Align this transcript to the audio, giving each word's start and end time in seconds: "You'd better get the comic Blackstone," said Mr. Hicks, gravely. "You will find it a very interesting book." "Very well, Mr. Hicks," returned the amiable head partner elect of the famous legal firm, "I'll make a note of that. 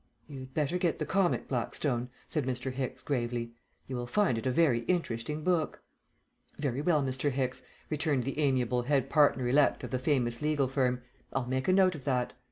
"You'd 0.27 0.55
better 0.55 0.79
get 0.79 0.97
the 0.97 1.05
comic 1.05 1.47
Blackstone," 1.47 2.09
said 2.27 2.43
Mr. 2.45 2.71
Hicks, 2.71 3.03
gravely. 3.03 3.53
"You 3.85 3.95
will 3.95 4.07
find 4.07 4.35
it 4.35 4.47
a 4.47 4.51
very 4.51 4.79
interesting 4.85 5.43
book." 5.43 5.83
"Very 6.57 6.81
well, 6.81 7.03
Mr. 7.03 7.29
Hicks," 7.29 7.61
returned 7.87 8.23
the 8.23 8.39
amiable 8.39 8.81
head 8.81 9.11
partner 9.11 9.47
elect 9.47 9.83
of 9.83 9.91
the 9.91 9.99
famous 9.99 10.41
legal 10.41 10.67
firm, 10.67 11.03
"I'll 11.33 11.45
make 11.45 11.67
a 11.67 11.71
note 11.71 11.93
of 11.93 12.05
that. 12.05 12.33